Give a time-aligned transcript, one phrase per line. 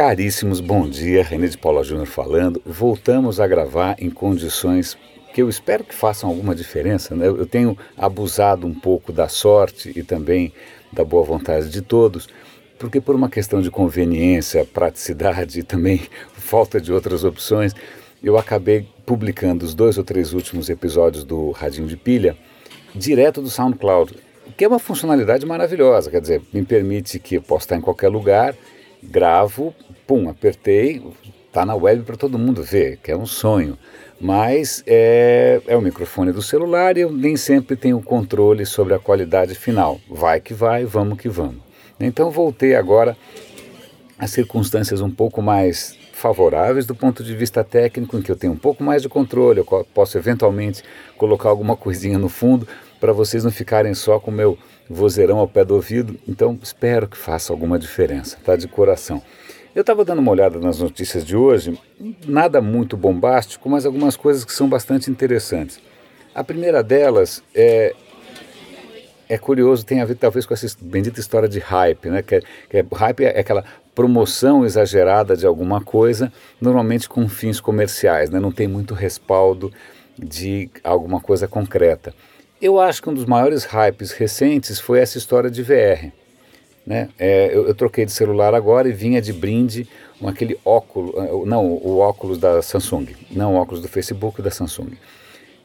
[0.00, 1.22] Caríssimos, bom dia.
[1.22, 2.62] René de Paula Júnior falando.
[2.64, 4.96] Voltamos a gravar em condições
[5.34, 7.14] que eu espero que façam alguma diferença.
[7.14, 7.26] Né?
[7.26, 10.54] Eu tenho abusado um pouco da sorte e também
[10.90, 12.30] da boa vontade de todos,
[12.78, 16.00] porque por uma questão de conveniência, praticidade e também
[16.32, 17.74] falta de outras opções,
[18.22, 22.38] eu acabei publicando os dois ou três últimos episódios do Radinho de Pilha
[22.94, 24.16] direto do SoundCloud,
[24.56, 28.08] que é uma funcionalidade maravilhosa, quer dizer, me permite que eu possa estar em qualquer
[28.08, 28.56] lugar,
[29.02, 29.74] gravo,
[30.10, 31.00] pum, apertei,
[31.46, 33.78] está na web para todo mundo ver, que é um sonho.
[34.20, 38.98] Mas é, é o microfone do celular e eu nem sempre tenho controle sobre a
[38.98, 40.00] qualidade final.
[40.10, 41.58] Vai que vai, vamos que vamos.
[42.00, 43.16] Então voltei agora
[44.18, 48.52] às circunstâncias um pouco mais favoráveis do ponto de vista técnico, em que eu tenho
[48.52, 50.82] um pouco mais de controle, eu posso eventualmente
[51.16, 52.66] colocar alguma coisinha no fundo
[53.00, 56.18] para vocês não ficarem só com o meu vozeirão ao pé do ouvido.
[56.26, 58.56] Então espero que faça alguma diferença, tá?
[58.56, 59.22] De coração.
[59.74, 61.78] Eu estava dando uma olhada nas notícias de hoje,
[62.26, 65.80] nada muito bombástico, mas algumas coisas que são bastante interessantes.
[66.34, 67.94] A primeira delas é
[69.28, 72.20] é curioso, tem a ver talvez com essa bendita história de hype, né?
[72.20, 77.60] Que, é, que é, hype é aquela promoção exagerada de alguma coisa, normalmente com fins
[77.60, 78.40] comerciais, né?
[78.40, 79.72] Não tem muito respaldo
[80.18, 82.12] de alguma coisa concreta.
[82.60, 86.10] Eu acho que um dos maiores hypes recentes foi essa história de VR.
[86.86, 87.08] Né?
[87.18, 89.86] É, eu, eu, troquei de celular agora e vinha de brinde
[90.20, 94.50] um, aquele óculos, eh, não, o óculos da Samsung, não o óculos do Facebook da
[94.50, 94.96] Samsung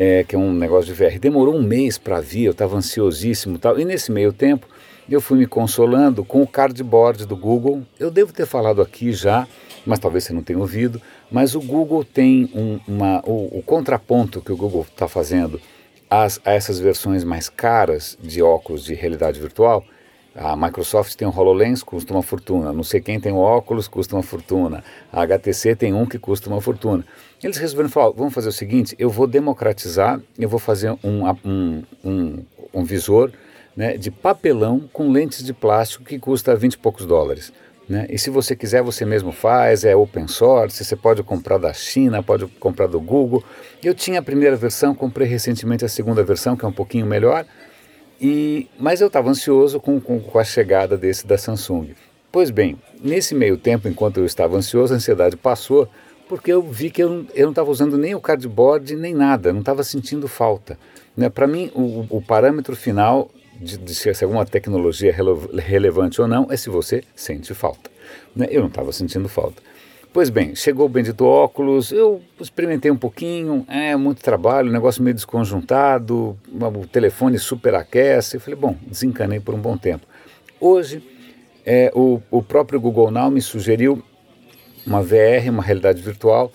[0.00, 1.18] é, que é um negócio de VR.
[1.18, 3.78] Demorou um mês para vir, eu estava ansiosíssimo tal.
[3.78, 4.66] E nesse meio tempo,
[5.08, 7.82] eu fui me consolando com o cardboard do Google.
[7.98, 9.46] Eu devo ter falado aqui já,
[9.84, 11.02] mas talvez você não tenha ouvido.
[11.30, 15.60] Mas o Google tem um, uma, o, o, contraponto que o Google está fazendo
[16.08, 19.84] às, a essas versões mais caras de óculos de realidade virtual
[20.42, 22.72] a Microsoft tem um HoloLens, custa uma fortuna.
[22.72, 24.82] Não sei quem tem um óculos, custa uma fortuna.
[25.12, 27.04] A HTC tem um que custa uma fortuna.
[27.42, 31.82] Eles resolveram falar, vamos fazer o seguinte, eu vou democratizar, eu vou fazer um, um,
[32.02, 33.30] um, um visor
[33.76, 37.52] né, de papelão com lentes de plástico que custa 20 e poucos dólares.
[37.86, 38.06] Né?
[38.08, 42.22] E se você quiser, você mesmo faz, é open source, você pode comprar da China,
[42.22, 43.44] pode comprar do Google.
[43.84, 47.44] Eu tinha a primeira versão, comprei recentemente a segunda versão, que é um pouquinho melhor,
[48.20, 51.94] e, mas eu estava ansioso com, com, com, a chegada desse da Samsung.
[52.30, 55.88] Pois bem, nesse meio tempo, enquanto eu estava ansioso, a ansiedade passou,
[56.28, 59.82] porque eu vi que eu não estava usando nem o cardboard nem nada, não estava
[59.82, 60.78] sentindo falta.
[61.16, 61.28] Né?
[61.28, 66.46] Para mim, o, o, parâmetro final de, de se alguma tecnologia é relevante ou não
[66.50, 67.90] é se você sente falta.
[68.36, 68.46] Né?
[68.50, 69.62] Eu não estava sentindo falta.
[70.12, 75.14] Pois bem, chegou o bendito óculos, eu experimentei um pouquinho, é muito trabalho, negócio meio
[75.14, 78.36] desconjuntado, o telefone superaquece.
[78.36, 80.04] Eu falei, bom, desencanei por um bom tempo.
[80.58, 81.00] Hoje,
[81.64, 84.02] é, o, o próprio Google Now me sugeriu
[84.84, 86.50] uma VR, uma realidade virtual,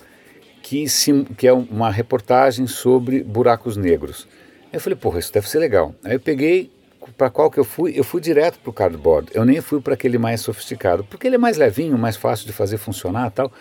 [0.62, 4.28] que, sim, que é uma reportagem sobre buracos negros.
[4.70, 5.94] Eu falei, porra, isso deve ser legal.
[6.04, 6.70] Aí eu peguei,
[7.16, 7.92] para qual que eu fui?
[7.98, 9.30] Eu fui direto para o cardboard.
[9.34, 12.52] Eu nem fui para aquele mais sofisticado, porque ele é mais levinho, mais fácil de
[12.52, 13.52] fazer funcionar tal.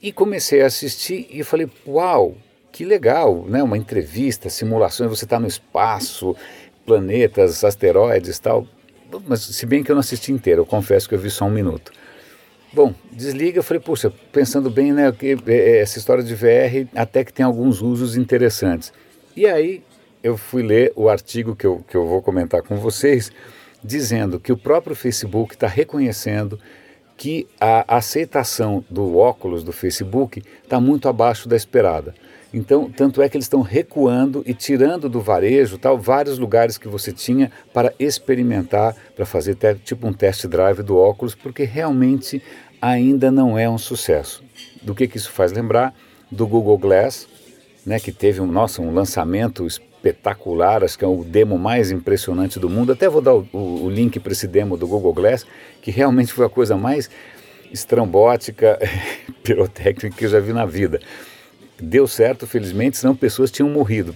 [0.00, 2.36] E comecei a assistir e falei, uau,
[2.72, 3.62] que legal, né?
[3.62, 6.34] Uma entrevista, simulações, você está no espaço,
[6.84, 8.66] planetas, asteroides tal.
[9.26, 11.50] Mas se bem que eu não assisti inteiro, eu confesso que eu vi só um
[11.50, 11.92] minuto.
[12.72, 16.88] Bom, desliga, eu falei, puxa, pensando bem, né, que é, é, essa história de VR
[16.94, 18.92] até que tem alguns usos interessantes.
[19.36, 19.82] E aí
[20.22, 23.32] eu fui ler o artigo que eu, que eu vou comentar com vocês,
[23.82, 26.58] dizendo que o próprio Facebook está reconhecendo
[27.16, 32.14] que a aceitação do óculos do Facebook está muito abaixo da esperada.
[32.54, 36.86] Então, tanto é que eles estão recuando e tirando do varejo tal vários lugares que
[36.86, 42.42] você tinha para experimentar, para fazer tipo um test drive do óculos, porque realmente
[42.80, 44.44] ainda não é um sucesso.
[44.82, 45.94] Do que, que isso faz lembrar?
[46.30, 47.26] Do Google Glass,
[47.86, 49.66] né, que teve um, nossa, um lançamento
[50.02, 52.92] espetacular, acho que é o demo mais impressionante do mundo.
[52.92, 55.46] Até vou dar o, o, o link para esse demo do Google Glass,
[55.80, 57.08] que realmente foi a coisa mais
[57.72, 58.78] estrambótica,
[59.42, 61.00] pirotécnica que eu já vi na vida.
[61.80, 64.14] Deu certo, felizmente, senão pessoas tinham morrido,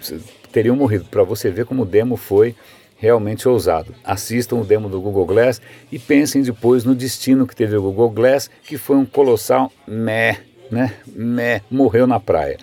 [0.53, 2.55] teriam morrido, para você ver como o demo foi
[2.97, 3.95] realmente ousado.
[4.05, 5.61] Assistam o demo do Google Glass
[5.91, 10.39] e pensem depois no destino que teve o Google Glass, que foi um colossal meh,
[10.71, 10.95] né?
[11.07, 12.59] Meh, morreu na praia.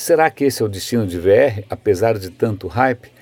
[0.00, 3.12] Será que esse é o destino de VR, apesar de tanto hype?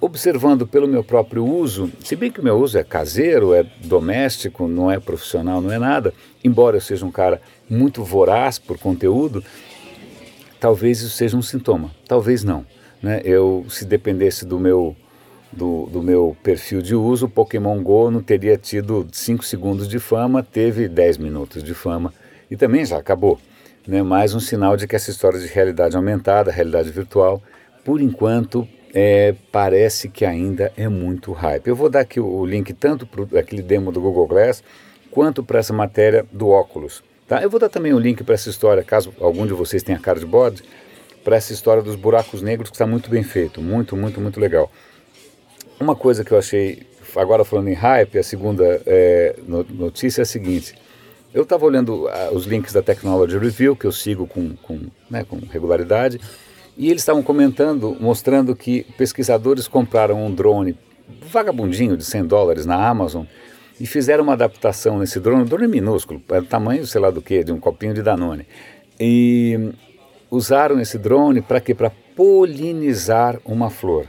[0.00, 4.68] Observando pelo meu próprio uso, se bem que o meu uso é caseiro, é doméstico,
[4.68, 6.14] não é profissional, não é nada,
[6.44, 9.42] embora eu seja um cara muito voraz por conteúdo,
[10.60, 12.64] talvez isso seja um sintoma, talvez não.
[13.02, 13.20] Né?
[13.24, 14.94] Eu, se dependesse do meu
[15.52, 20.44] do, do meu perfil de uso, Pokémon Go não teria tido 5 segundos de fama,
[20.44, 22.14] teve 10 minutos de fama
[22.48, 23.36] e também já acabou.
[23.86, 24.02] Né?
[24.02, 27.42] Mais um sinal de que essa história de realidade aumentada, realidade virtual,
[27.84, 31.66] por enquanto é, parece que ainda é muito hype.
[31.66, 34.62] Eu vou dar aqui o, link tanto para aquele demo do Google Glass
[35.10, 37.02] quanto para essa matéria do óculos.
[37.28, 37.42] Tá?
[37.42, 40.62] Eu vou dar também o link para essa história, caso algum de vocês tenha cardboard,
[41.22, 44.70] para essa história dos buracos negros que está muito bem feito, muito, muito, muito legal.
[45.80, 46.86] Uma coisa que eu achei,
[47.16, 50.74] agora falando em hype, a segunda é, notícia é a seguinte.
[51.34, 55.24] Eu estava olhando uh, os links da Technology Review, que eu sigo com, com, né,
[55.24, 56.20] com regularidade,
[56.76, 60.78] e eles estavam comentando, mostrando que pesquisadores compraram um drone
[61.28, 63.24] vagabundinho de 100 dólares na Amazon
[63.80, 65.42] e fizeram uma adaptação nesse drone.
[65.42, 68.02] O drone é minúsculo, é do tamanho, sei lá do que, de um copinho de
[68.02, 68.46] Danone.
[68.98, 69.72] E
[70.30, 71.74] usaram esse drone para quê?
[71.74, 74.06] Para polinizar uma flor.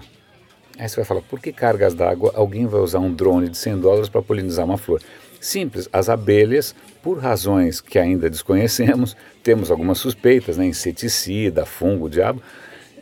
[0.77, 3.79] Aí você vai falar, por que cargas d'água alguém vai usar um drone de 100
[3.79, 5.01] dólares para polinizar uma flor?
[5.45, 12.41] Simples, as abelhas, por razões que ainda desconhecemos, temos algumas suspeitas, né, inseticida, fungo, diabo,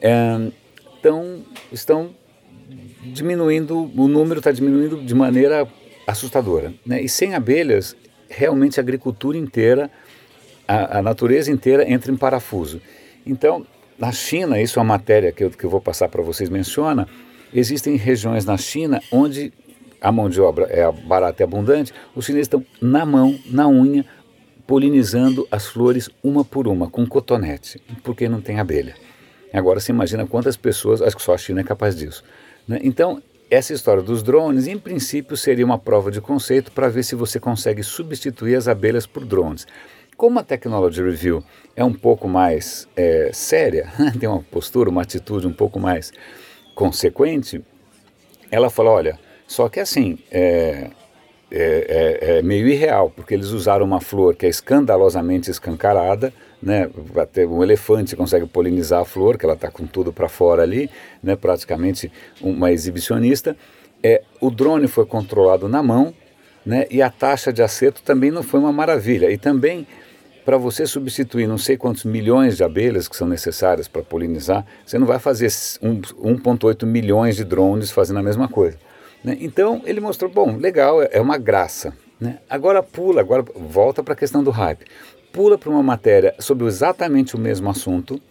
[0.02, 0.52] é,
[1.02, 1.42] tão,
[1.72, 2.14] estão
[3.02, 5.66] diminuindo, o número está diminuindo de maneira
[6.06, 6.74] assustadora.
[6.86, 7.02] Né?
[7.02, 7.96] E sem abelhas,
[8.30, 9.90] realmente a agricultura inteira,
[10.68, 12.82] a, a natureza inteira entra em parafuso.
[13.26, 13.66] Então,
[13.98, 17.08] na China, isso é uma matéria que eu, que eu vou passar para vocês, menciona,
[17.54, 19.54] existem regiões na China onde
[20.04, 24.06] a mão de obra é barata e abundante, os chineses estão na mão, na unha,
[24.68, 28.96] polinizando as flores uma por uma, com cotonete, porque não tem abelha.
[29.54, 32.22] Agora você imagina quantas pessoas, acho que só a China é capaz disso.
[32.68, 32.80] Né?
[32.84, 37.16] Então, essa história dos drones, em princípio, seria uma prova de conceito para ver se
[37.16, 39.66] você consegue substituir as abelhas por drones.
[40.18, 41.44] Como a Technology Review
[41.76, 43.90] é um pouco mais é, séria,
[44.20, 46.12] tem uma postura, uma atitude um pouco mais
[46.76, 47.64] consequente,
[48.52, 49.20] ela fala: olha,
[49.54, 50.90] só que assim, é,
[51.52, 56.90] é, é, é, meio irreal, porque eles usaram uma flor que é escandalosamente escancarada, né?
[57.16, 60.90] Até um elefante consegue polinizar a flor, que ela está com tudo para fora ali,
[61.22, 61.36] né?
[61.36, 62.12] praticamente
[62.42, 63.56] uma exibicionista.
[64.02, 66.16] É, o drone foi controlado na mão,
[66.66, 66.88] né?
[66.90, 69.30] e a taxa de acerto também não foi uma maravilha.
[69.30, 69.86] E também,
[70.44, 74.98] para você substituir não sei quantos milhões de abelhas que são necessárias para polinizar, você
[74.98, 78.80] não vai fazer 1,8 milhões de drones fazendo a mesma coisa.
[79.24, 79.38] Né?
[79.40, 81.94] Então ele mostrou, bom, legal, é, é uma graça.
[82.20, 82.40] Né?
[82.50, 84.86] Agora pula, agora volta para a questão do hype.
[85.32, 88.22] Pula para uma matéria sobre exatamente o mesmo assunto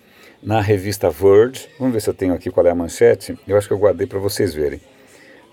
[0.43, 1.69] na revista Verge.
[1.79, 3.39] Vamos ver se eu tenho aqui qual é a manchete.
[3.47, 4.81] Eu acho que eu guardei para vocês verem.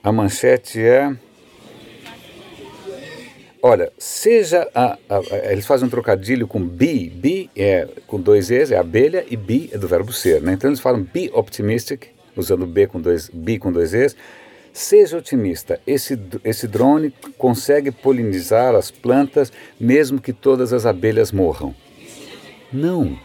[0.04, 1.16] A manchete é.
[3.62, 8.50] Olha, seja a, a, a, eles fazem um trocadilho com be, be é com dois
[8.50, 10.54] e's, é abelha, e be é do verbo ser, né?
[10.54, 12.08] Então eles falam be optimistic,
[12.38, 14.16] usando b com dois, be com dois e's,
[14.80, 21.76] Seja otimista, esse, esse drone consegue polinizar as plantas mesmo que todas as abelhas morram.
[22.72, 23.20] Não,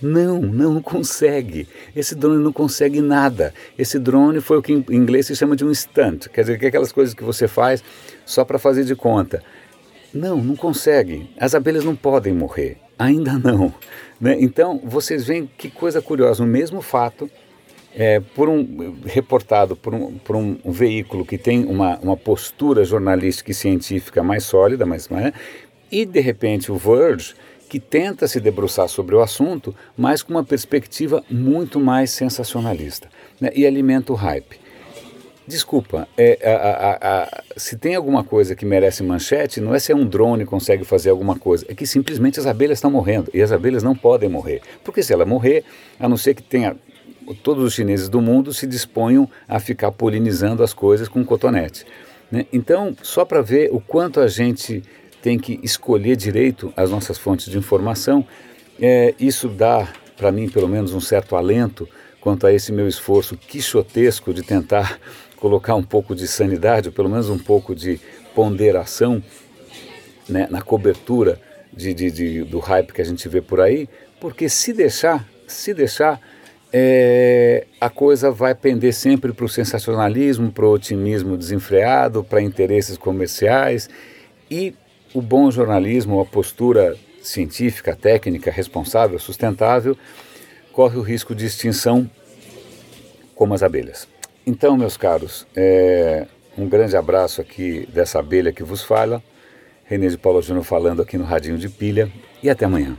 [0.00, 1.66] não, não consegue.
[1.96, 3.52] Esse drone não consegue nada.
[3.78, 6.66] Esse drone foi o que em inglês se chama de um stunt, quer dizer, que
[6.66, 7.82] é aquelas coisas que você faz
[8.24, 9.42] só para fazer de conta.
[10.12, 11.30] Não, não consegue.
[11.40, 13.74] As abelhas não podem morrer, ainda não.
[14.20, 14.36] Né?
[14.38, 17.28] Então, vocês veem que coisa curiosa, o mesmo fato
[17.96, 23.50] é, por um reportado por um, por um, veículo que tem uma, uma postura jornalística
[23.50, 25.32] e científica mais sólida, mais, mais
[25.90, 27.34] e de repente o Verge
[27.70, 33.08] que tenta se debruçar sobre o assunto, mas com uma perspectiva muito mais sensacionalista
[33.40, 34.60] né, e alimenta o hype.
[35.48, 39.92] Desculpa, é, a, a, a, se tem alguma coisa que merece manchete, não é se
[39.92, 43.40] é um drone consegue fazer alguma coisa, é que simplesmente as abelhas estão morrendo e
[43.40, 44.60] as abelhas não podem morrer.
[44.84, 45.64] Porque se ela morrer,
[46.00, 46.76] a não ser que tenha
[47.34, 51.84] todos os chineses do mundo se disponham a ficar polinizando as coisas com cotonete.
[52.30, 52.46] Né?
[52.52, 54.82] Então, só para ver o quanto a gente
[55.22, 58.24] tem que escolher direito as nossas fontes de informação,
[58.80, 61.88] é, isso dá, para mim, pelo menos, um certo alento
[62.20, 64.98] quanto a esse meu esforço quixotesco de tentar
[65.36, 68.00] colocar um pouco de sanidade, ou pelo menos um pouco de
[68.34, 69.22] ponderação
[70.28, 71.40] né, na cobertura
[71.72, 73.88] de, de, de, do hype que a gente vê por aí,
[74.20, 76.20] porque se deixar, se deixar,
[76.72, 82.98] é, a coisa vai pender sempre para o sensacionalismo, para o otimismo desenfreado, para interesses
[82.98, 83.88] comerciais
[84.50, 84.74] e
[85.14, 89.96] o bom jornalismo, a postura científica, técnica, responsável, sustentável,
[90.72, 92.08] corre o risco de extinção
[93.34, 94.08] como as abelhas.
[94.46, 99.22] Então, meus caros, é, um grande abraço aqui dessa abelha que vos fala,
[99.84, 102.10] Renê de Paulo Júnior falando aqui no Radinho de Pilha
[102.42, 102.96] e até amanhã.